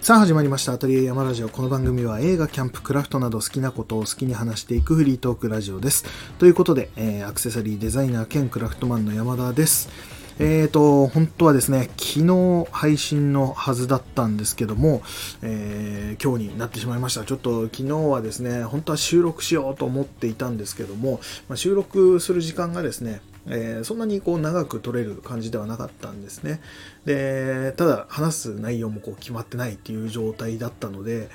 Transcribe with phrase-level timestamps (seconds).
[0.00, 0.72] さあ始まりました。
[0.72, 1.48] アトリエ山ラジオ。
[1.48, 6.04] この番組は映画、キャンプ、クラフトなど好きなことを好きに話していくフリートークラジオです。
[6.40, 9.90] ということで、えー、アクセサリーデザイナー兼クラフトマンの山田です。
[10.40, 15.02] えーと、本当はですね、昨日配信のはずだったんですけども、
[15.42, 17.24] えー、今日になってしまいました。
[17.24, 23.20] ちょっと昨日はですね、本当は収録しようと思っていたんですけども、まあ、収録する時間がですね、
[23.50, 26.60] えー、そんなにこう長く取れる感じではなかったんですね。
[27.04, 31.30] で、ただ話す内容もこう決まってないっていう状態だったので、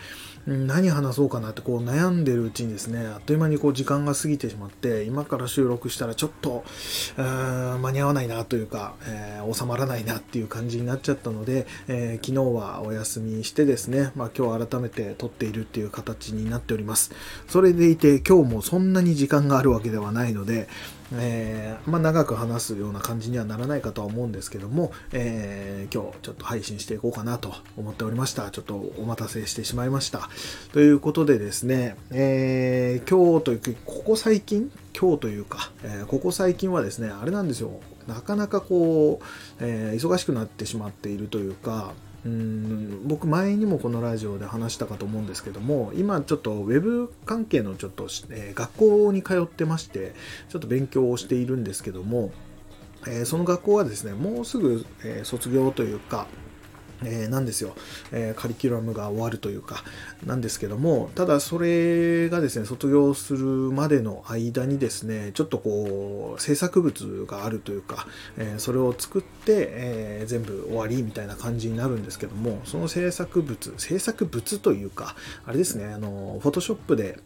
[0.45, 6.65] 何話そうかなってこう悩んでるうちにですね、あっという間にこう時間が過ぎてしまって、今から収録したらちょっと、
[7.15, 17.11] 間に合わないなというか、えー、収まらないなっていう感じになっちゃったので、えー、昨日はお休みしてですね、まあ今日改めて撮っているっていう形になっております。
[17.47, 20.67] それでいて今日もそんなに時間があるわけではないので、
[21.15, 28.49] えー、まあ、長く話すような感じにはならないかとは思うんですけども、えー、今日ちょっと配信していこうかなと思っておりました。
[28.51, 30.29] ちょっとお待たせしてしまいました。
[30.71, 37.79] ということでですね、えー、今日というか、ここ最近、今日というか、えここ最近はですね、あれなんですよ。
[38.07, 39.25] なかなかこう、
[39.59, 41.93] え忙しくなってしまっているというか、
[42.25, 50.13] うん僕前にもこのラジオで話したかと思うんですけども今ちょっとウェブ関係のちょっと、えー、学校に通ってまして
[50.49, 52.31] ちょっと勉強をしているんですけども、
[53.07, 56.27] えー、その学校はですねもうすぐ、えー、卒業というか
[57.05, 57.75] えー、なんですよ、
[58.11, 59.83] え、カリキュラムが終わるというか、
[60.25, 75.15] なんですけども、ただそれがですね、卒業するまでの間にですね、ちょっとこう、制作物があるというか、え、それを作って、え全部終わりみたいな感じになるんですけども、その制作物、制作物というか、
[75.45, 77.19] あれですね、あの、フォトショップで、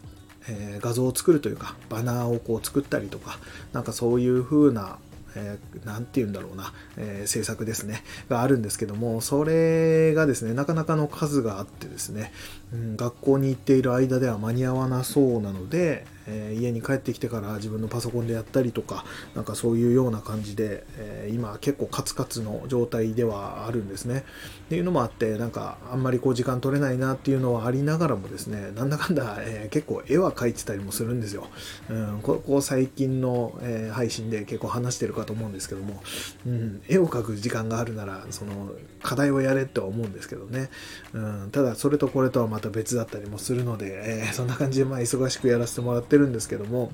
[0.49, 3.39] え画像を作るというか、バナーをこう作ったりとか、
[3.73, 4.97] なんかそういう風な
[5.35, 12.31] えー、て言うんだろうな、えー、制作ですね、があるんですけども、それがですね、なかなかの数があってですね、
[12.73, 24.25] うん、学校に行っている間では間に合わなそうなので、えー、家に帰ってきてから自分のパソコンでやったりとか、なんかそういうような感じで、えー、今結構カツカツの状態ではあるんですね。
[24.67, 31.47] っていうのもあって、なんかあんまりこう時間取れないなっていうのはありながらもですね、なんだかんだ、えー、結構絵は描いてたりもするんですよ。
[31.89, 36.03] うん、ここ最近の、え配信で結構話してるかと思うんですけども、
[36.45, 40.69] うん、絵を描く時間があるなら、その課題をやれっては思うんですけどね。
[41.13, 46.91] うん、ただそれとこれとはまた別だったりもするので、えそんな感じでまあ忙しくやらせてもらってるんですけども、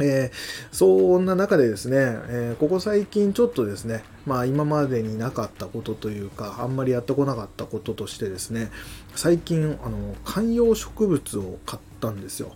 [0.00, 8.70] えー、そんな中でですね、えー、ここ最近ちょっとですね、まあ今までになかったことというか、あんまりやってこなかったこととしてですね、
[9.14, 12.52] 最近、あの、観葉植物を買ったんですよ。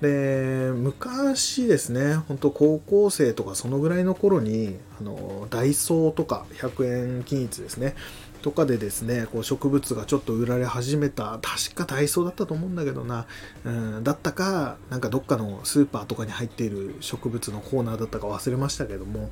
[0.00, 7.96] で、昔ですね、本当高校生とかそのぐらいの頃に、あの、ダイソーとか100円均一ですね、
[8.42, 13.26] とかでですね、こう植物がちょっと売られ始めた、確かダイソーだったと思うんだけどな、
[13.64, 19.30] うん、だったか、なんかどっかのスーパーとかに入っている植物のコーナーだったか忘れましたけども、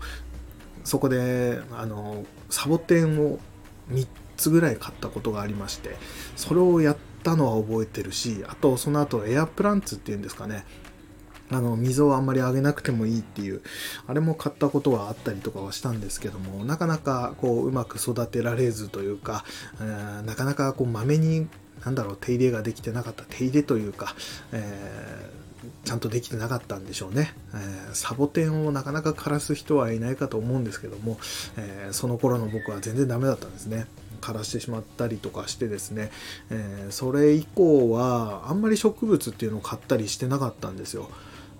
[0.84, 3.38] そこで、あの、サボテンを
[3.90, 4.06] 3
[4.36, 5.96] つぐらい買ったことがありまして、
[6.36, 10.64] それをやったのは覚えてるし、あとその後エアプランツっていうんですかね、
[11.50, 13.62] あの水をあんまりあげなくてもいいっていう
[14.06, 19.44] あれも買ったことはあったりとかはしたんですけどもなかなかこううまく育てられずというか、
[19.80, 21.48] え、なかなかこうまめに
[21.84, 24.14] なんだろう手入れができてなかった手入れというか、
[24.52, 31.18] えー、ちゃんとできてなかったんでしょうね、えー、サボテンをなかなか枯らす人はいないかと思うんですけども、
[31.56, 33.86] えその頃の僕は全然ダメだったんですね。
[34.20, 36.10] 枯らしてしまったりとかしてですね、
[36.50, 41.10] えそれ以降はあんまり植物っていうのを買ったりしてなかったんですよ。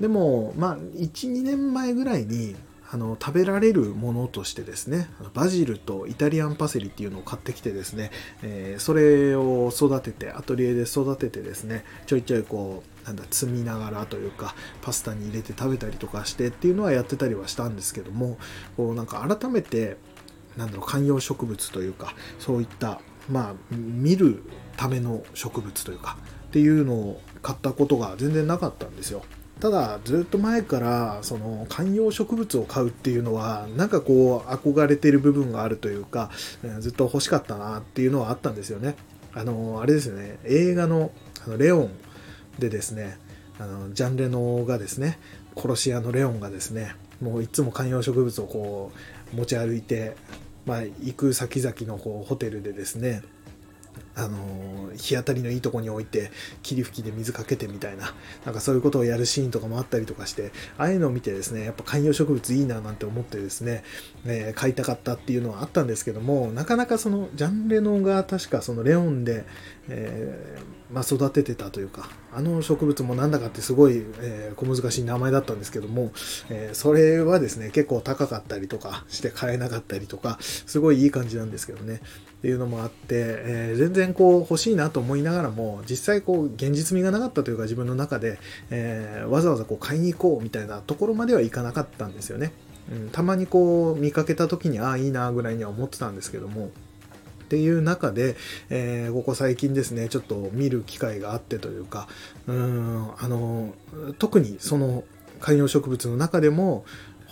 [0.01, 2.57] でも、まあ、1、2年前ぐらいに、
[2.89, 8.13] あの食べられるものとしてですねバジルとイタリアンパセリっていうのを買ってきてですね、
[8.43, 18.39] えー、それを育ててアトリエで育ててですねちょいちょいこうなんだ積みながらというかパスタに入れて食べたりとかしてっていうのはやってたりはしたんですけども
[18.77, 19.97] こうなんか改めて
[20.57, 24.45] なんだろう観葉植物というかそういったまあ見る
[24.77, 26.17] ための植物というか
[26.47, 29.23] っていうのを買ったことが全然なかったんですよ。
[29.61, 36.31] ただずっと前からその観葉植物を買うっていうのはなんかこう憧れてる部分があるというか
[36.81, 38.97] ずっと欲しかったなっていうのはあったんですよね。
[39.33, 41.11] あのあれですよね映画の
[41.47, 41.91] あのレオン
[42.59, 43.19] でですね
[43.59, 45.19] あのジャン・レノがですね
[45.57, 48.93] 殺し屋のレオンがですねもういつも観葉植物をこ
[49.33, 50.17] う持ち歩いて、
[50.65, 53.23] まあ、行く先々のこうホテルでですね
[54.15, 56.31] あの日当たりのいいとこに置いて
[56.63, 58.15] 霧吹きで水かけてみたいな
[58.45, 63.85] なんかそういうことをやるシーンとかもあったりとかしてああいうのを見てですねやっぱ観葉植物いいななんて思ってですね、
[64.25, 69.45] え、買いたかったっていうのはあったんですけどもなかなかそのジャンレノが確かそのレオンで、
[69.89, 76.13] えー、まあ、育ててたというかあの植物もなんだかってすごい、えー、小難しい名前だったんですけども、
[76.51, 82.01] えそれはですね結構高かったりとかして買えなかったりとかすごいいい感じなんですけどね。
[82.47, 88.39] っていうのもあって、えー、全然こう欲しいなと思いながらも実際こう現実味がなかったというか自分の中で、
[88.71, 92.53] えー、わざわざこう買いに行こうみたいなところまではいかなかったんですよね。
[92.89, 96.69] うん、たまにこう見かけた時にああいいなぐらいには思ってたんですけどもっ
[97.49, 98.37] ていう中で、
[98.71, 102.07] えー、ここ最近ですねちょっと見る機会があってというか
[102.47, 103.75] うんあの
[104.21, 105.03] 特にその
[105.41, 106.85] 観葉植物の中でも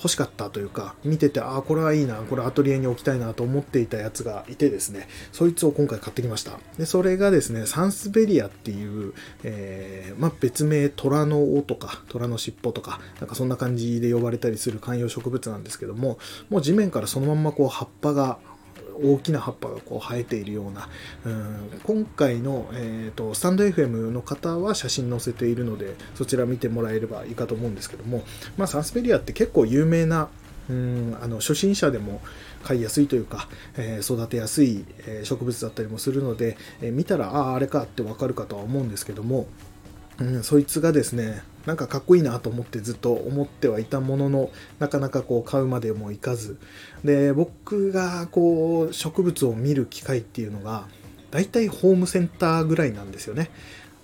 [0.04, 6.58] 欲しかったというか、見てて、ああ、これはいいな、これアトリエに置きたいなと思っていたやつがいてですね、そいつを今回買ってきました。
[6.76, 9.14] で、それがですね、サンスベリアっていう、
[9.44, 16.18] えー、まあ、別名、虎の尾とか、虎の尻尾とか、なんかそんな感じで呼ばれたりする観葉植物なんですけども、
[16.50, 18.38] もう地面からそのまんまこう葉っぱが
[19.02, 20.88] 大きな葉っぱがこう生えているような、
[21.24, 28.22] うん、今回の、えーと、スタンド FM の方は写真載せているのでそちら見てもらえればいいかと思うんですけども、
[28.56, 30.28] まあ、サンスペリアって結構有名な
[30.68, 32.22] うんあの初心者でも
[32.62, 34.84] 飼いやすいというか、えー、育てやすい
[35.24, 39.46] 植物だったりもするので、えー、見たらあああれかってわかるかとは思うんですけども、
[40.18, 46.58] うん、そいつがですねなんかかっこいいなと思ってずっと思ってはいたもののなかなかこう買うまでもいかず
[47.04, 50.86] で僕がこう植物を見る機会っていうのが
[51.30, 53.50] 大体ホームセンターぐらいなんですよね。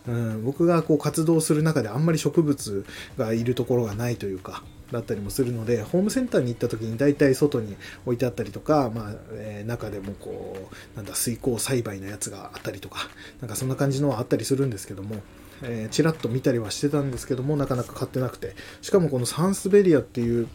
[0.08, 2.86] うん、僕がこう活動する中であんまり植物
[3.18, 13.08] がいるところがないというかだったりもするのでホームセンターに行った時に大体外に置いてあったりとか、まあえー、中でもこうなんだ水耕栽培のやつがあったりとか
[13.40, 15.16] なんかそんな感じのはあったりするんですけども
[15.62, 18.54] えー、ちらっと見たりはしてたんですけどもなかなか買ってなくて。
[18.82, 20.48] しかもこのサンスベリアっていう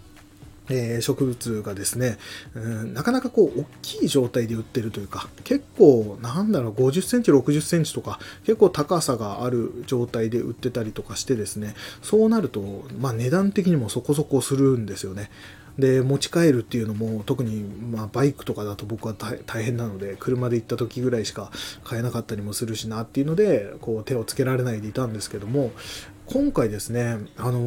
[0.69, 2.17] えー、植物がですね、
[2.55, 15.29] うん、なかなかこう大きい状態で売ってるというか結構なんだろう50センチ60センチとか結構高さがある状態で売ってたりとかしてですねそうなると、まあ、値段的にもそこそこするんですよね。
[15.77, 21.51] で持ち帰るっていうのも特にまあバイクとかだと僕は大変なので車で行った時ぐらいしか
[21.83, 25.71] 買えなかったりもするしなっていうのでこう手をつけられないでいたんですけども
[26.27, 27.59] 今回ですねあの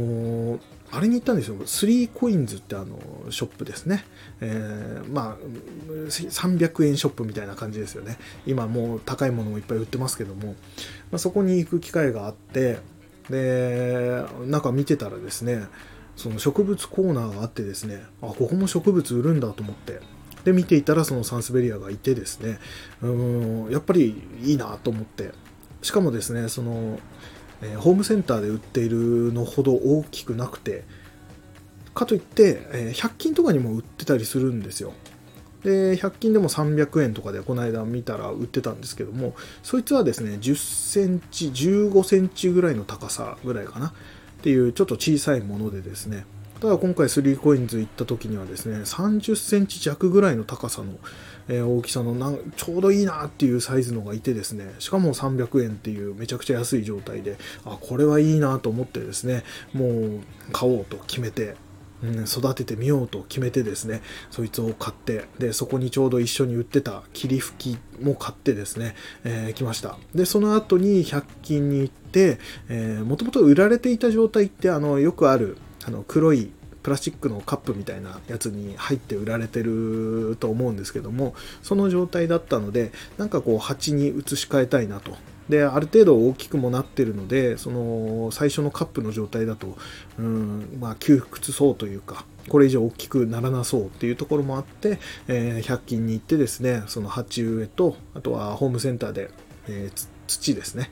[0.57, 0.59] ー
[0.91, 1.57] あれに行ったんですよ。
[1.67, 2.99] スリーコインズってあの、
[3.31, 4.05] ショップですね。
[4.41, 5.37] えー、まあ、
[6.09, 8.17] 300円ショップみたいな感じですよね。
[8.47, 10.55] 今もう高いものもいっぱい売ってますけども、
[11.11, 12.79] まあ、そこに行く機会があって、
[13.29, 15.67] で、なんか見てたらですね、
[16.19, 20.01] その植物コーナーがあってですね、あ、ここも植物売るんだと思って、
[20.45, 22.59] で、見ていたらそのサンスベリアがいてですね、
[23.01, 23.07] う
[23.69, 25.31] ん、やっぱりいいなと思って、
[25.81, 26.99] しかもですね、その、
[27.63, 30.85] え、ホームセンターで売っているのほど大きくなくて、
[31.95, 34.95] かといって、え、100均とかにも売ってたりするんですよ。
[35.63, 43.93] で、100均でも300円とかでこの間見たら売ってたんですけども、そいつはですね、10センチ、15センチぐらいの高さぐらいかな。
[44.39, 46.25] っていうちょっと小さいものでですね。
[46.61, 50.95] ただ今回 3coins 行った時にはですね30センチ弱ぐらいの高さの、
[51.49, 54.75] え大きさのなんちょうどいいなっていうサイズのがいてですね。
[54.81, 60.21] しかも300円っていうめちゃくちゃ安い状態であこれはいいなと思ってですねもう
[60.53, 61.55] 買おうと決めて
[62.03, 68.95] うん、育ててみようと決めてですね、そいつを買って、で、そこにちょうど一緒に売ってた霧吹きも買ってですね、
[69.25, 69.99] えー、来ました。
[70.15, 85.17] で、その後に100均に行って、えー、もともと売られていた状態って、あの、よくある、あの、黒いプラスチックのカップみたいなやつに入って売られてると思うんですけどもその状態だったのでなんかこう鉢に移し替えたいなと
[85.49, 89.77] である程度大きくもなってるのでその最初のカップの状態だと、
[90.19, 99.31] うんまあ、窮屈そうというかこれ以上大きくならなそうっていうところもあって、えー、100均に行ってですねその鉢植えとあとはホームセンターで、
[99.69, 100.91] えー、土ですね。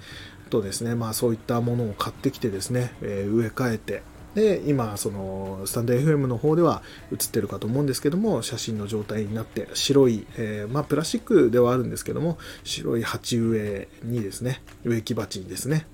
[0.49, 4.03] とですねまあそういったものを買ってきてですね、えー、植え替えて
[4.37, 15.87] で今そのスタンド FM の方では映ってるかと思うんですけども写真の状態になって白い、えー、まあ、プラスチックではあるんですけども白い鉢植えにですね植木鉢にですね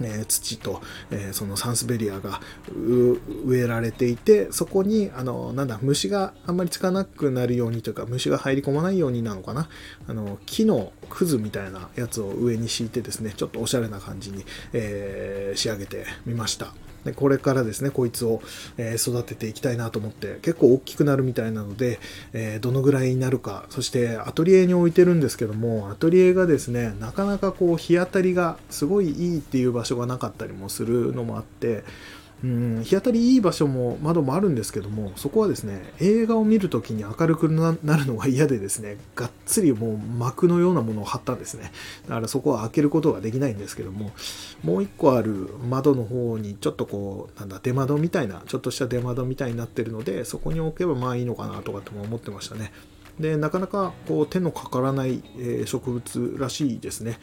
[0.00, 2.40] えー、土と、えー、そのサンスベリアが
[2.76, 9.68] 植えられていてそこにあのなんだ虫があんまりつかなくなるようにというか虫が入り込まないようになのかな？
[10.08, 16.74] あの木のくずみたいなやつを上に敷いてですねちょっとおしゃれな感じに、えー、仕上げてみました。
[17.04, 18.42] でこれからですねこいつを、
[18.76, 22.00] え育てていきたいなと思って結構大きくなるみたいなので、
[22.32, 31.84] えどのぐらいになるかそしてアトリエに置いてるんですけどもアトリエがですねなかなかこう日当たりがすごいいいっていう場所がなかったりもするのもあって
[32.42, 41.72] うん日当たりいい場所も窓もあるんですけどもそこはですね映画を見るときに明るくなるのが嫌でですねがっつりもう幕のようなものを貼ったんですね。
[42.08, 44.12] だからそこは開けることができないんですけども
[44.62, 52.72] もう一個ある窓の方にちょっとこうなんだ出窓みたいなちょっとした出窓みたいになってるのでそこに置けばまあいいのかなとかっても思ってましたね。
[53.18, 55.22] でなかなかこう手のかからない、
[55.66, 57.20] 植物らしいですね。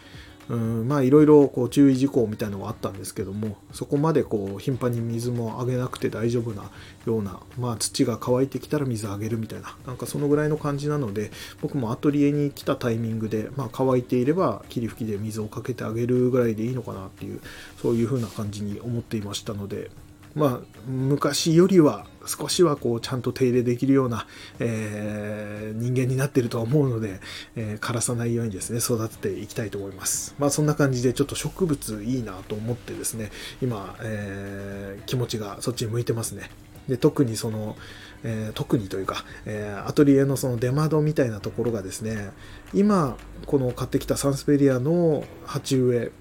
[0.52, 6.70] うんまあいろいろこう注意事項みたいなのがあったんですけどもそこまでこう頻繁に水もあげなくて大丈夫な
[7.06, 11.32] ような、まあ、土が乾いてきたら水あげるみたいななんかそのぐらいの感じなので
[11.62, 17.40] 僕もアトリエに来たタイミングで、まあ、乾いていれば霧吹きで水をかけてあげるぐらいでいいのかなっていう
[17.82, 19.90] そういう風な感じに思っていましたので
[20.36, 24.28] まあ、昔よりは少しはこうちゃんと手入れできるような、
[24.60, 27.20] えー、人間になってるとは思うので、
[27.56, 30.36] えー、枯らさないようにですね育てていきたいと思います。
[30.40, 36.50] まあそんな感じでちょっと植物いいなと思ってですね今、えー、気持ちがそっちに向いてますね。
[36.88, 37.76] で特にその、
[38.24, 42.32] えー、特にというか、えー、アトリエのその出窓みたいなところがですね
[42.74, 46.12] 今この買ってきたサンスペリアの鉢植え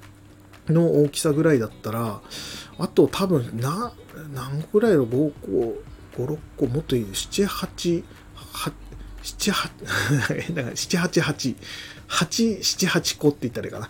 [0.72, 2.20] の大きさぐらいだったら
[2.78, 3.92] あと多分な
[4.34, 5.32] 何個ぐらいの5
[6.16, 8.04] 個56個もっといい78
[9.22, 11.56] 7、8、7、8、8、
[12.08, 13.88] 8、7、8個って言ったらいいかな。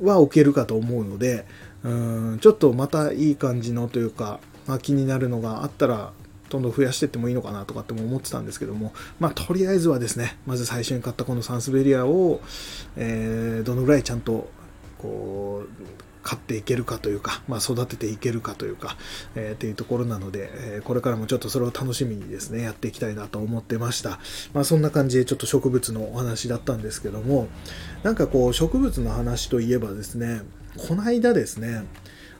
[0.00, 1.44] は置けるかと思うので、
[1.82, 1.88] う
[2.34, 6.12] んちょっとまたいい感じのというか、まあ、気になるのがあったら、
[6.50, 12.40] どんどん増やしていってもいいのかなとかっても思ってたんですけども、まあ、とりあえずはですね、まず最初に買ったこのサンスベリアを、
[12.96, 14.48] えー、どのぐらいちゃんと、
[14.98, 15.68] こう、
[16.22, 18.96] 飼っていけるかというか、まあ、育てていけるかというか、
[19.34, 24.18] えー、っていうところなので、えー、これからもちょっとそれを楽しみにですね、やっていきたいなと思ってました。
[24.52, 27.48] まあ、そんな感じでちょっと植物のお話だったんですけども、
[28.02, 30.42] なんかこう、植物の話といえばですね、
[30.76, 31.84] この間ですね、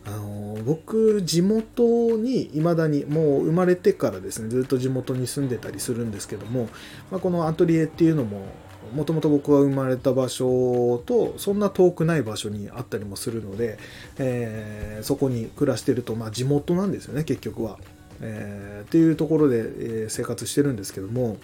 [0.07, 6.69] あの僕地元に未だにもう生まれてからですねずっと地元に住んでたりするんですけども、
[7.11, 8.47] まあ、このアトリエっていうのも
[8.95, 13.79] もともと僕が生まれた場所とそんな遠くない場所にあったりもするので、
[14.19, 17.79] えー、そこに暮らしてると、まあ、地元なんですよね結局は、
[18.21, 21.37] えー、っていうところで、え、生活してるんですけども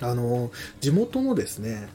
[0.00, 1.88] あの地元のですね、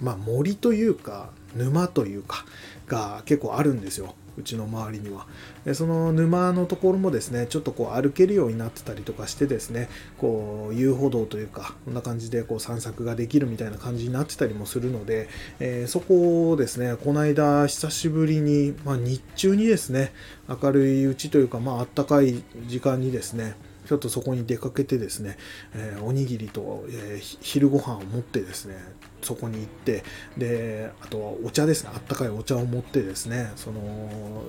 [0.00, 2.44] まあ、森というか沼というか
[2.86, 4.14] が結構あるんですよ。
[4.38, 5.26] うちの周りには。
[5.64, 15.28] でその沼のところもですね、ちょっとこう歩けるようになってたりとかしてですね、こう遊歩道というか、こんな感じでこう散策ができるみたいな感じになってたりもするので、
[15.58, 20.12] えー、そこをですね、この間久しぶりに、まあ、日中にですね、
[20.48, 23.56] 明るいうちというか、まああったかい時間にですね、
[23.88, 25.38] ちょっとそこに出かけてですね、
[25.74, 28.76] えー、おにぎりと、えー、昼ご飯を持ってですね、
[29.22, 30.04] そこに行って
[30.36, 31.90] であとはお茶ですね。
[31.94, 33.80] あったかいお茶を持ってですねその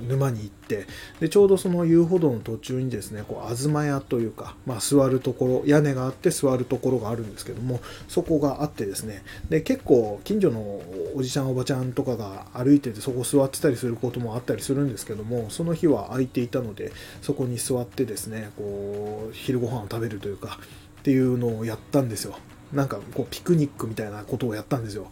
[0.07, 0.85] 沼に行って
[1.19, 10.81] でちょうどその遊歩道の途中にですねこう東屋というか、まあ、座るところ屋根があって座るところがあるんですけどもそこがあってですねで結構近所の
[11.15, 20.59] おじちゃんおばちゃんとかが歩いててそこ座ってたりすることもあったりするんですけどもその日は空いていたのでそこに座ってですねこう昼ご飯を食べるというか
[20.99, 22.37] っていうのをやったんですよ。
[22.73, 25.11] なんかこうピクニックみたいなことをやったんですよ。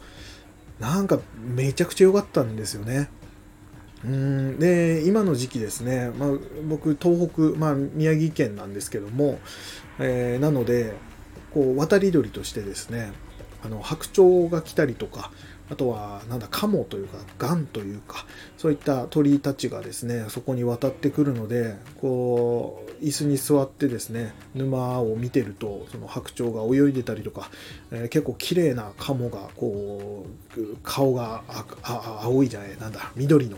[0.80, 3.10] なんかめちゃくちゃ良かったんですよね。
[4.06, 6.30] うんで今の時期ですね、まあ、
[6.68, 9.40] 僕東北、まあ、宮城県なんですけども、
[9.98, 10.94] えー、なので
[11.52, 13.12] こう渡り鳥としてですね
[13.64, 15.32] あの白鳥が来たりとか
[15.70, 18.26] あとは、なんだ、カモというか、ガンというか、
[18.58, 27.50] そういった鳥たちがですね、そこに渡ってくるので、こう、椅子に座ってですね、沼を見てると、その白鳥が泳いでたりとか、
[27.92, 31.44] えー、結構綺麗なカモが、こう、顔が
[32.22, 33.58] 青いじゃない、なんだ、緑の、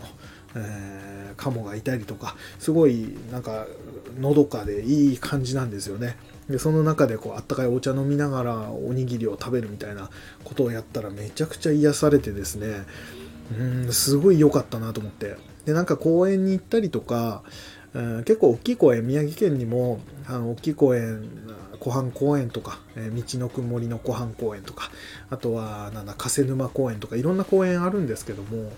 [0.56, 3.66] えー、カモがいたりとか、すごい、なんか、
[4.18, 6.16] のどかでいい感じなんですよね。
[6.50, 10.10] でその中でこうあったかいお茶飲みながらおにぎりを食べるみたいな
[10.44, 12.84] ことをやったらめちゃくちゃ癒されてですね。
[13.58, 15.36] うんすごい良かったなと思って。
[15.64, 17.42] でなんか公園に行ったりとか、
[17.92, 21.28] うん、結構大きい公園宮城県にもあの大きい公園
[21.80, 24.90] 湖畔公園とか、え、道のく森の湖畔公園とか
[25.30, 28.70] あとはなんだ加瀬沼公園とかいろんな公園あるんですけども、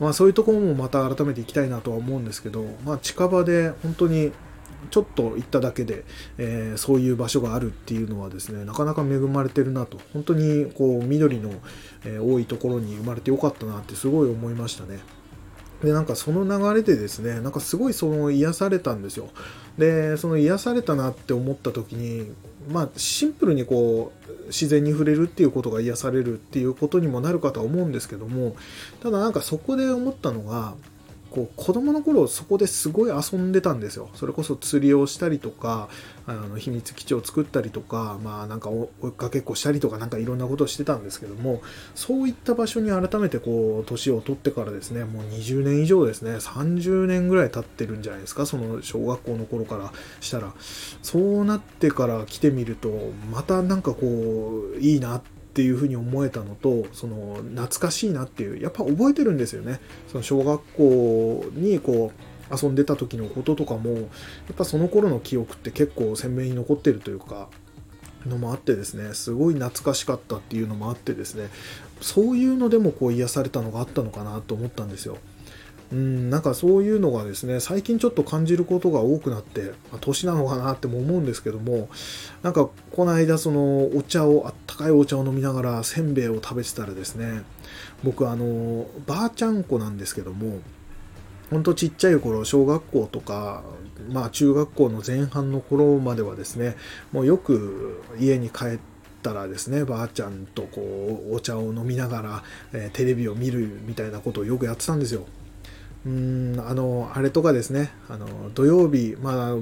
[0.00, 4.32] まあ、そういうところもまた改めて行きたいなとは思うんですけど、まあ、近場で本当に
[4.90, 6.04] ちょっと行っただけで、
[6.38, 9.98] えー、そういう場所があるっていうのはですねなかなか恵まれてるなと。
[10.12, 11.52] 本当にこう緑の、
[12.04, 15.00] え、多いところに生まれてよかったなってすごい思いましたね。
[15.82, 19.28] でなんかその流れでですねなんかすごいその癒されたんですよ。
[19.76, 22.32] でその癒されたなって思った時に
[22.72, 28.56] まあシンプルにこう自然に触れるっていうことが癒されるっていうことにもなるかとは思うんですけども
[29.00, 30.74] ただなんかそこで思ったのが
[31.30, 34.10] こう子供の頃そこですごい遊んでたんですよ。
[34.14, 35.88] それこそ釣りをしたりとか、
[36.26, 41.62] あの秘密基地を作ったりとか、まあなんか追いかけっこしたりとかなんかいろんなことをしてたんですけども、
[41.94, 50.52] そういった場所に改めてこう年を取ってからですね、もう20年以上ですね、30年ぐらい経ってるんじゃないですか、その小学校の頃からしたら。
[51.02, 64.06] そうなってから来てみると、またなんかこう、いいなってっていうふうに思えたのとその懐かしいなっていうやっぱ覚えてるんですよねその小学校にこう遊んでた時のこととかもやっ
[64.56, 67.48] ぱその頃の記憶って結構鮮明に残ってるというか
[68.24, 71.48] のもあってですねすごい懐かしかったっていうのもあってですね
[72.00, 75.18] そういうのでもこう癒されたのがあったのかなと思ったんですよ。
[75.90, 81.88] うん、なんかそういうのがですね、最近ちょっと感じることが多くなって、まあ、年なのかなっても思うんですけども、
[82.42, 87.42] なんかこの間そのお茶を、あったかいお茶を飲みながらせんべいを食べてたらですね、
[88.04, 90.58] 僕あの、ばあちゃん子なんですけども、
[91.50, 93.62] ほんとちっちゃい頃、小学校とか、
[94.10, 96.76] まあ中学校の前半の頃まではですね、
[97.12, 102.42] もうよく家に帰って、たらですねばあちゃんとこうお茶を飲みながら、
[102.72, 105.26] えー、テレビを見るみたいなことをよくやってたんですよ。
[106.08, 107.90] うんあのあれとかですね。
[108.08, 109.56] あの土曜日、まあ、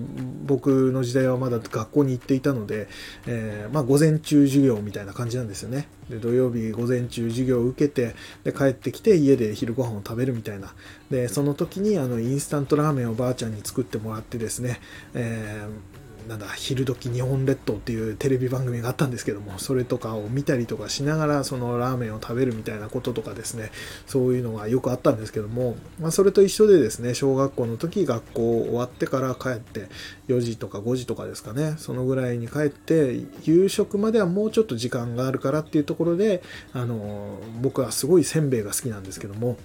[0.44, 2.86] 僕の時代はまだ学校に行っていたので、
[3.26, 5.88] えー、まあ、午前中授業みたいな感じなんですよね。
[6.08, 10.72] で土曜日午前中授業を受けてで帰ってきて家で昼ご飯を食べるみたいな。
[11.10, 14.80] でその時にあのインスタントラーメンをばあちゃんに作ってもらってですね、
[15.14, 15.95] えー
[16.28, 23.70] なんだ昼時日本列島っていうテレビ番組があったんですけどもそれとかを見たりとかしながらそのラーメンを食べるみたいなこととかですね
[24.06, 29.88] そういうのがよくあったんですけども、まあ、それと一緒でですね小学校の時学校終わってから帰って
[30.28, 36.42] 4時とか5時とかですかねそのぐらいに帰って夕食まではもうちょっと時間があるからっていうところで
[36.72, 39.56] あの僕はすごいせんべいが好きなんですけども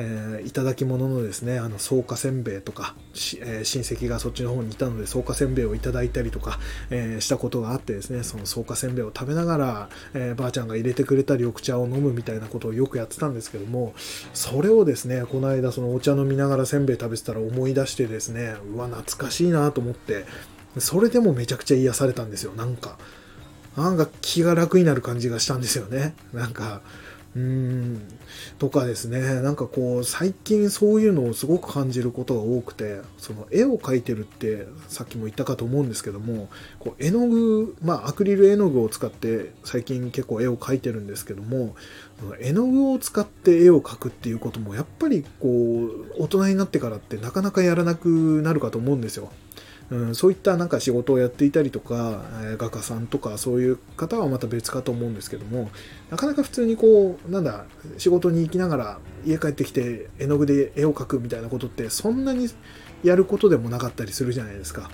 [0.00, 2.94] えー、いただき物のですね、あの、草加せんべいとか、
[3.40, 13.92] えー、親戚がそっちの方にいたので、草加せんべいをいただいたりとか、えー、したことがあってですね、その草加せんべいを食べながら、えばあちゃんが入れてくれた緑茶を飲むみたいなことをよくやってたんですけども、
[14.32, 20.26] それをですね、この間そのお茶飲みながらせんべい食べてたら思い出してですね、うわ、懐かしいなと思って、
[20.78, 22.98] それでもめちゃくちゃ癒されたんですよ、なんか。
[23.76, 26.14] なんか気が楽になる感じがしたんですよね。
[26.32, 26.82] なんか、
[27.38, 28.02] うん
[28.58, 36.48] とかですねなんかこう最近そういうのをすごく感じることが多くてその絵を描いてるってさっきも言ったかと思うんですけども
[36.80, 41.76] こう絵の具まあアクリル絵の具を使って最近結構絵を描いてるんですけども
[42.40, 49.30] 絵の具を使って絵を描くっていうこともやっぱりこう大人になってからってなかなかやらなくなるかと思うんですよ。
[49.90, 55.70] うん、そういったなんか仕事をやっていたりとか、え画家さんとかそういう方はまた別かと思うんですけども
[56.10, 57.64] なかなか普通にこうなんだ
[57.96, 62.48] 仕事に行きながら家帰ってきて絵の具で絵を描くみたいなことってそんなに
[63.02, 64.90] やることでもなかったりするじゃないですか。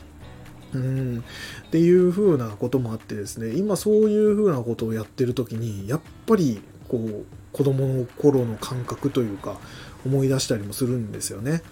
[0.74, 1.24] うん
[1.68, 9.57] っていう風なこともあってですね今そういう風なことをやってる時にやっぱりこう子供の頃の感覚というか
[10.04, 11.62] 思い出したりもするんですよね。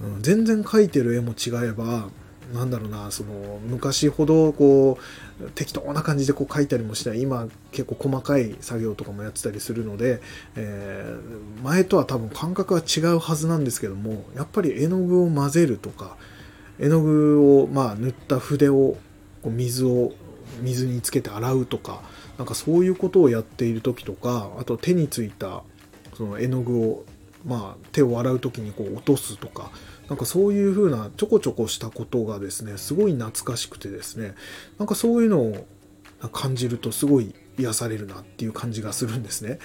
[0.00, 2.08] うん、全然描いてる絵も違えば
[2.54, 4.98] なんだろうなその昔ほどこ
[5.40, 10.20] う適当な感じでこう書いたりもしない今結構細かい作業とかもやってたりするので、
[10.54, 16.16] えー、前とは多分感覚は違うはずなんですけどもやっぱり絵の具を混ぜるとか
[16.78, 18.96] 絵の具をまあ塗った筆を
[19.42, 20.12] こう水を
[20.60, 22.00] 水につけて洗うとか
[22.38, 25.62] なんかそういうことをやっている時とかあと手についた
[26.14, 27.04] その絵の具を
[27.44, 29.70] まあ手を洗う時にこう落とすとか
[30.08, 34.34] なんかそういう風なちょこちょこしたことがですね、すごい懐かしくてですね、
[34.78, 35.66] なんかそういうのを
[36.32, 39.58] 感じるとすごい癒されるなっていう感じがするんですね。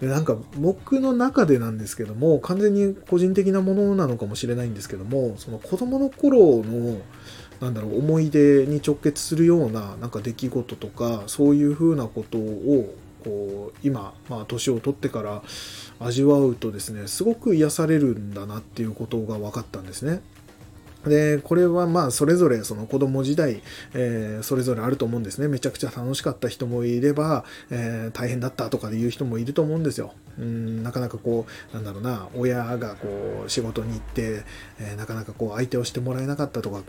[0.00, 7.00] でなんか僕の中でなんですけども、完全に個人的なものなのかもしれないんですけども、その子供の頃の
[7.60, 15.42] なんだろう思い出に直結するようななんか出来事とかそういう風なことをこう今、まあ、年を取ってから
[15.98, 20.20] 味わうとですねすごく癒されるんだなっていうことが分かったんですね。
[21.08, 23.62] で、これはまあそれぞれその子供時代、
[23.94, 25.48] えー、それぞれあると思うんですね。
[25.48, 30.12] めちゃくちゃ楽しかった人もいれば、えー、大変だったとかで言う人もいると思うんですよ。
[30.38, 34.42] うん、なかなかこう、なんだろうな、親がこう仕事に行って、
[34.78, 36.82] えー、なかなかこう相手をしてもらえなかったとか、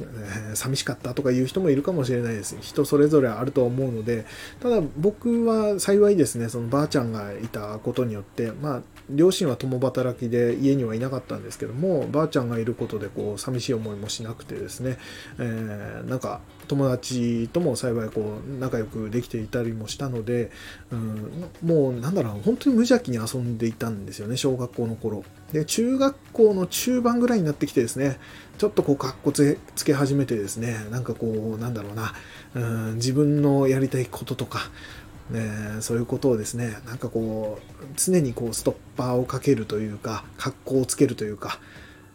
[0.51, 2.57] え寂しかったとかいう人もいるかもしれないです。
[2.61, 4.25] 人それぞれあると思うので、
[4.59, 14.97] ただ僕は幸いですね、そのばあちゃんがいたことによって、まあ両親は共働きで家にはいなかったんですけどもばあちゃんがいることでこう寂しい思いもしなくてですね、
[15.39, 20.51] えー、なんか友達とも幸いこう仲良くできていたりもしたので、
[20.91, 25.23] うん、もうなんだろう本当に無邪気に遊んでいたんですよね小学校の頃。
[25.51, 28.19] で中学校の中盤ぐらいになってきてですね
[28.57, 32.13] ちょっとこうかっこつけ始めてですねなんかこうなんだろうな、
[32.53, 32.59] う
[32.91, 34.69] ん、自分のやりたいこととか
[35.29, 41.59] ね、そういうことをですねなんかこう常にこうストッパーをかけるというか格好をつけるというか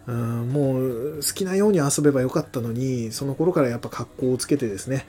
[0.07, 5.07] うんもう好きなように遊べばよかったのにその頃からやっぱ格好をつけてですね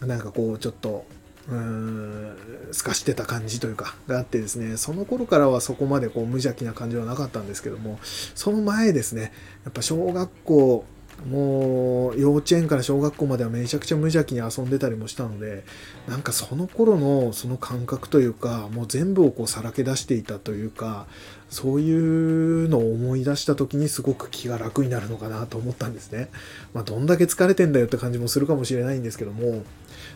[0.00, 1.04] なんかこうちょっと
[1.48, 2.36] うん
[2.72, 9.32] 透かしてた感じというかがあってですねその頃からはそこまでこう無邪気な感じはなかったんですけどもその前ですね
[9.64, 10.84] やっぱ小学校
[11.28, 15.64] もう幼稚園から小学校まではめちゃくちゃ無邪気に遊んでたりもしたので
[16.08, 21.06] なんかその頃のその感覚というかもう全部をこうさらけ出していたというか
[21.50, 26.30] そういうのを思い出した時にすごく気が楽になるのかなと思ったんですね。
[26.72, 29.64] まあ、どんだけ疲れてんだよって感じもするかもしれないんですけども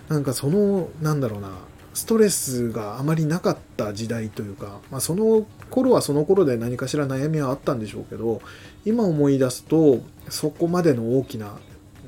[0.09, 1.51] なんかそのなんだろうな
[1.95, 8.43] ストレスがあまりなかった時代というか、まあ、その頃はその頃で何かしら悩みはあったんでしょうけど
[8.85, 11.59] 今思い出すとそこまでの大きな、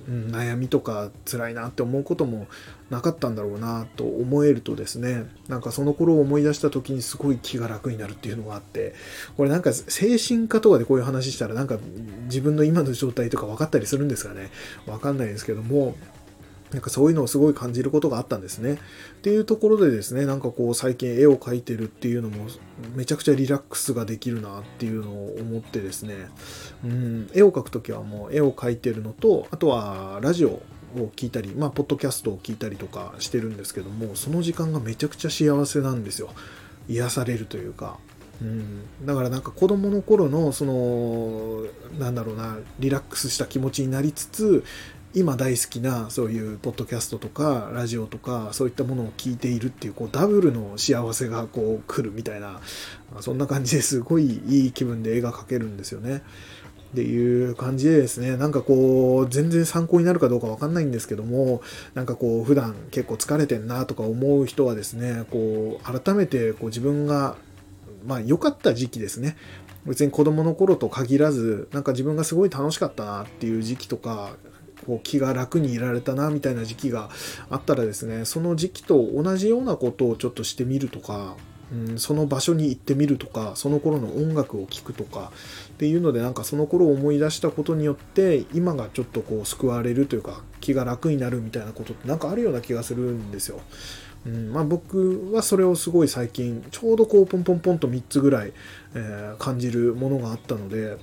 [0.09, 2.47] 悩みとか辛いなって思うことも
[2.91, 8.95] なかったんだろうなと思えるとですねなんかその頃を思い出した時にすごい気が楽になるっていうのがあって
[9.37, 11.79] これなんか精神科とかでこういう話したらなんか
[12.27, 14.51] 自分の今の状態とか分かったりするんですかね。
[14.87, 15.97] 分かんないですけども
[16.73, 18.75] なんかそういうのをすごい感じることがあったんですね。
[18.75, 18.77] っ
[19.23, 22.47] ていうところでですね、なんかこう最近絵を描いてるっていうのも
[22.95, 26.29] めちゃくちゃリラックスができるなっていうのを思ってですね、
[26.85, 36.31] うん、絵を描くときはもう絵を描いてるのと、あとはラジオを聞いたり、まあ、ポッドキャストを聞いたりとかしてるんですけども、その時間がめちゃくちゃ幸せなんですよ。
[36.89, 37.99] 癒されるというか。
[38.41, 41.63] うん、だからなんか子供の頃のその
[41.99, 44.65] なんだろうなリラックスした気持ちになりつつ
[45.17, 52.61] 今大好きなそういうポッドキャストとかラジオとかそういったものを聞いているっていうこうダブルの幸せがこう来るみたいな
[53.21, 56.23] そんな感じですごいいい気分で絵が描けるんですよね。
[56.93, 61.61] っていう感じでですね、なんかこう、全然参考になるかどうかわかんないんですけども、
[61.95, 67.37] なんかこう、普段結構疲れてんなとか思う人はですね、こう、改めてこう自分が、
[68.07, 69.37] まあ良かった時期ですね。
[69.85, 74.37] 別に子供の頃と限らず、なんか自分がすごい楽しかったなっていう時期とか、
[74.87, 77.11] こう気が楽にいられたなみたいな時期が
[77.51, 81.37] あったらですねその時期と同じようなことをちょっとしてみるとか、
[81.73, 85.33] うん、その場所に行ってみるとかその頃の音楽を聴くとか
[85.71, 93.61] っていうのでなんかその頃思い出したことによって今がちょっとこう救われるというか気が楽になるみたいなことってなんかあるような気がするんですよ。
[94.25, 98.53] うんまあ、僕はそれをすごい最近ちょうどこうポンポンポンと3つぐらい、
[98.95, 100.97] えー、感じるものがあったので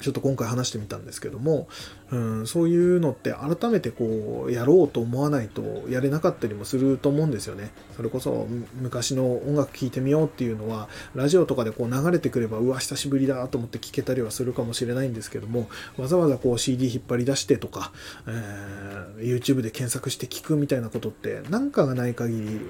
[0.00, 1.68] ちょっと今回話してみたんですけども、
[2.12, 7.72] うん、そういうのって改めてこうやろうと思わないとやれなかったりもすると思うんですよね。
[7.96, 8.46] それこそ
[8.80, 17.92] 昔の音楽聴いてみようっていうのはラジオとかでこう流れてくればうわ久しぶりだと思って聴けたりはするかもしれないんですけどもわざわざこう CD 引っ張り出してとか、
[18.26, 22.60] えー、YouTube で検索して聴くみたいなことって何かがない限り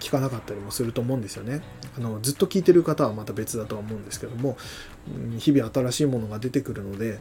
[0.00, 1.62] 聞かなかったりもすると思うんですよね。
[1.96, 4.56] あのずっと聞いてる方はまた別だとは思うんですけども、
[5.38, 7.18] 日々新しいものが出てくるので、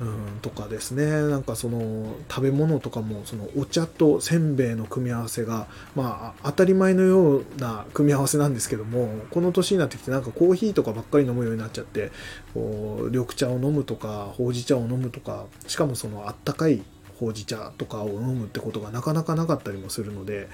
[0.00, 12.10] うん、とかですね、なんかその食べ物とかもそのお茶とせんべいの組み合わせが、まあ当たり前のような組み合わせなんですけども、この年になってきてなんかコーヒーとかばっかり飲むようになっちゃって、
[12.54, 16.82] こう緑茶を飲むとか、ほうじ茶を飲むとか、しかもそのあったかい
[17.22, 20.48] ほうじ茶とかを飲むってことがなかなかなかったりもするので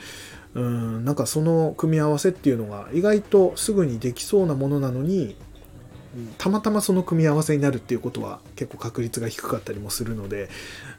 [0.52, 5.34] うんなんかその組み合わせっていうのが意外とすぐにできそうなものなのに
[6.38, 10.48] たまたまその組み合わせになるっていうことは結構確率が低かったりもするので、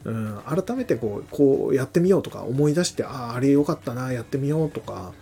[0.03, 5.13] うん、改めてこうこうやってみようとか思い出してあああれよかったなやってみようとか、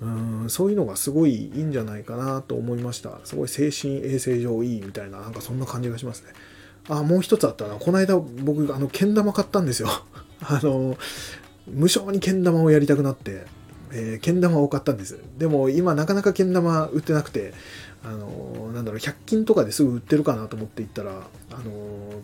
[0.00, 3.18] うん、そういうのがすごいいいんじゃないかなと思いました。
[3.24, 6.32] すごい精神衛生上いいみたいななんかそんな感じがしますね。
[6.88, 7.74] あもう一つあったな。
[7.74, 9.88] この間僕あのけん玉買ったんですよ。
[10.42, 10.96] あの
[11.66, 13.46] 無償にけん玉をやりたくなって。
[13.92, 15.18] えー、けん玉を買ったんです。
[15.38, 17.52] でも今なかなかけん玉売ってなくて、
[18.04, 22.20] あのー、なんだろう、100均とかですぐ売ってるかなと思って行ったら、あのー、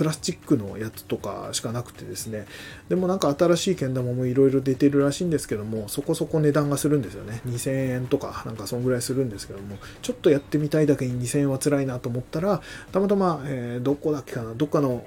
[0.00, 2.46] プラスチックのやつとかしかなくてですね
[2.88, 15.04] でもなんか新しいけん玉もいろいろ出てるらしいんですけどもそこそこ値段がするんですよね2000円とかなんかそんぐらいするんですけどもちょっとやってみたいだけに2000円は辛いなと思ったらたまたま、え、どこだっけかなどっかの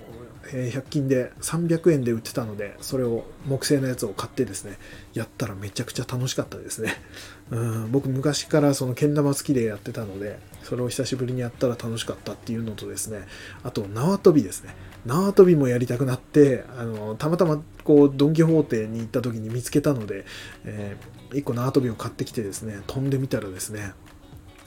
[0.53, 4.77] え100均で300円で売ってたのでそれを木製のやつを買ってですね
[5.13, 6.93] やったらめちゃくちゃ楽しかったですね。
[7.51, 13.27] うん僕昔からそのけん玉好きでやってたのでそれを久しぶりにやったら楽しかったっていうのとですね
[13.63, 14.75] あと縄跳びですね。
[15.05, 20.25] 縄跳びもやりたくなってあのたまたまこうドン・キホーテに行った時に見つけたので、
[20.63, 23.93] えー、1個縄跳びを買ってきてですね飛んでみたらですね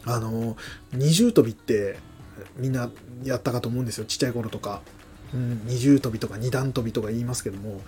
[0.05, 0.57] あの
[0.93, 1.99] 二重跳びって
[2.57, 2.91] みんな
[3.25, 4.05] やったかと思うんですよ。
[4.05, 4.83] ちっちゃい頃とか。
[5.35, 7.81] うん、二重跳びとか二段跳びとか言いますけども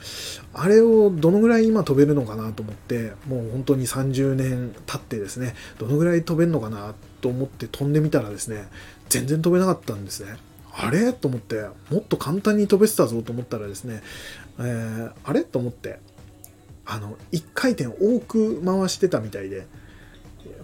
[0.53, 8.69] あれをどのぐらい今飛べるのかなと思ってもう本当に30年経ってですねどのぐらい飛べるのかなと思って飛んでみたらですね
[9.09, 10.37] 全然飛べなかったんですね。
[10.73, 11.13] あれ？
[11.13, 14.03] と思ってもっと簡単に飛べてたぞと思ったらですね、
[14.59, 15.43] えー、あれ？
[15.43, 15.99] と思って
[16.85, 19.67] あの1回転多く回してたみたいで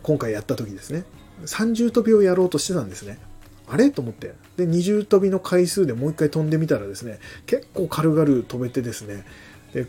[0.02, 1.04] 今回やった時ですね
[1.46, 3.18] 30跳びをやろうとしてたんですね。
[3.66, 3.90] あれ？
[3.90, 4.35] と思って。
[4.57, 9.24] で、二重跳びの回数でもう一回飛んでみたらですね、結構軽々飛べてですね、
[9.72, 9.87] で、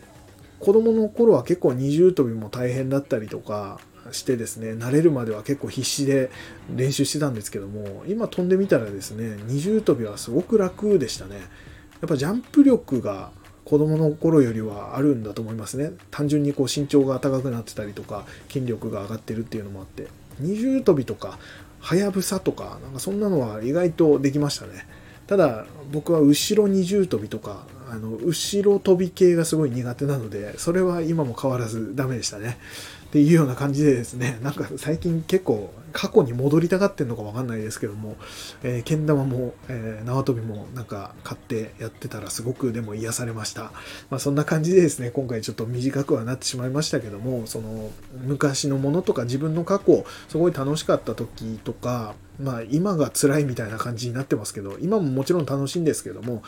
[0.58, 3.78] 子供の頃は結構二重跳びも大変だったりとか
[4.12, 6.30] してですね、慣れるまでは結構必死で
[6.74, 11.36] 練習してたんですけども、今飛んでみたらですね、二重跳びはすごく楽でしたね。
[11.36, 13.30] やっぱジャンプ力が
[13.64, 15.92] 子供の頃よりはあるんだと思いますね。
[16.10, 20.08] 単純にこう身長が高くなってたりとか、筋力が上がってるっていうのもあって。
[20.38, 21.38] 二重跳びとか
[21.86, 24.88] はやぶさとか、なんかそんなのは意外とできましたね。
[25.28, 32.58] ただ、僕は後ろ二重跳びとか、あの、後ろ跳び系がすごい苦手なので、それは今も変わらずダメでしたね。
[33.06, 38.16] っていうような感じでですね、 なんか最近結構過去に戻りたがってるのかわかんないですけども、
[38.62, 43.72] えー、けん玉も、えー、縄跳びもなんか買ってやってたらすごくでも癒されました。
[44.10, 47.90] まあそんな感じでですね、今回ちょっと短くはなってしまいましたけども、その
[48.26, 56.42] 昔のものとか自分の過去、すごい楽しかった時とか、まあ今が辛いみたいな感じになってますけど、今ももちろん楽しいんですけども、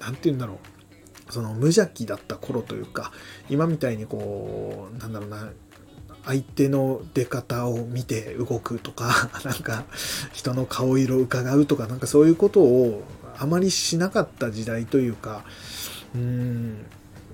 [0.00, 0.74] 何て言うんだろう。
[1.30, 3.12] その無邪気だった頃というか、
[3.48, 5.50] 今みたいにこう、なんだろうな、
[6.26, 9.84] 相手の出方を見て動くとか、 なんか
[10.32, 13.02] 人の顔色を伺うとか、なんかそういうことを
[13.38, 15.44] あまりしなかった時代というか、
[16.14, 16.86] うん、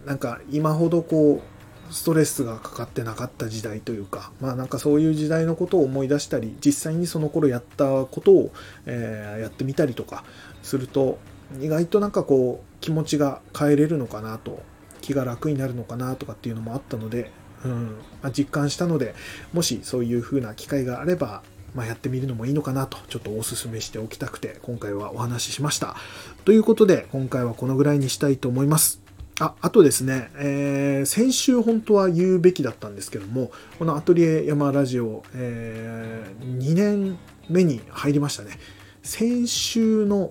[0.07, 8.53] なんか今ほどこう、ストレスがかかってなかった時代というか、まあなんかそういう時代のことを思い出したり、実際にその頃やったことを、
[8.87, 10.25] えー、やってみたりとか
[10.63, 11.19] すると、
[11.61, 14.63] 意外となんかこう気持ちが変えれるのかなと、
[15.01, 17.31] 気が楽になるのかなとかっていうのもあったので、
[17.65, 19.15] うんま、実感したので、
[19.53, 21.43] もしそういう風な機会があれば、
[21.75, 25.97] まあ、やってみるのもいいのかなと、ちょっとお勧めしておきたくて、今回はお話ししました。
[26.45, 29.01] ということで、今回はこのぐらいにしたいと思います。
[29.41, 37.19] あ、あとですね、えー、先週本当は言うべきだったんですけども、このアトリエ山ラジオ、えー、2年
[37.49, 38.59] 目に入りましたね。
[39.03, 40.31] 先週の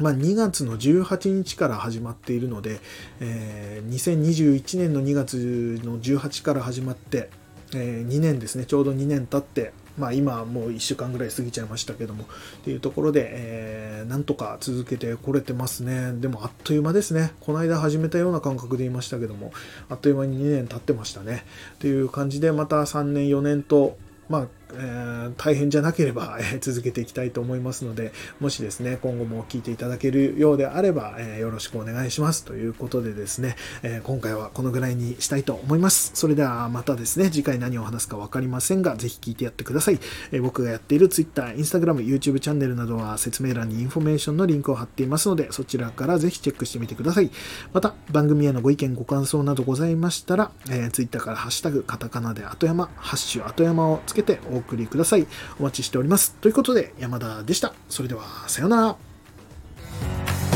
[0.00, 2.80] まあ、2月の18日から始まっているので、
[3.20, 7.30] えー、2021年の2月の18から始まって、
[7.74, 12.26] えー、2年ですね、ちょうど2年経って、まあ、今もう1週間ぐらい過ぎちゃいましたけども、っ
[12.64, 16.12] ていうところで、えー、なんとか続けてこれてますね。
[16.12, 17.32] でもあっという間ですね。
[17.40, 19.52] この間始めたような感覚で言いましたけども、
[19.88, 21.44] あっという間に2年経ってましたね。
[21.78, 23.96] という感じで、また3年、4年と、
[24.28, 32.44] まあ、えー、大変じゃなければ、 え、続けていきたいと思いますので、もしですね、今後も聞いていただけるようであれば、えー、よろしくお願いします。
[32.44, 36.10] ということでですね、え今回はこのぐらいにしたいと思います。
[36.14, 40.00] それではまたですね、次回何を話すかわかりませんが、ぜひ聞いてやってください。
[40.32, 47.30] え僕がやっている Twitter、Instagram、YouTube チャンネルなどは説明欄にインフォメーションのリンクを貼っていますので、そちらからぜひチェックしてみてください。
[47.72, 55.26] また、番組へのご意見、ご感想などございましたら、え Twitter からハッシュタグ、カタカナで後山、ハッシュ後山をつけてお送りください。
[55.60, 56.34] お待ちしております。
[56.40, 57.74] ということで、山田でした。
[57.88, 60.55] それでは、さようなら。